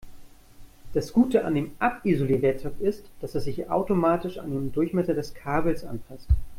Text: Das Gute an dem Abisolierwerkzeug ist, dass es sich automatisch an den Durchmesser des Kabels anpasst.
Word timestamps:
Das 0.93 1.13
Gute 1.13 1.45
an 1.45 1.53
dem 1.53 1.73
Abisolierwerkzeug 1.77 2.73
ist, 2.79 3.03
dass 3.19 3.35
es 3.35 3.43
sich 3.43 3.69
automatisch 3.69 4.39
an 4.39 4.49
den 4.49 4.71
Durchmesser 4.71 5.13
des 5.13 5.35
Kabels 5.35 5.83
anpasst. 5.83 6.27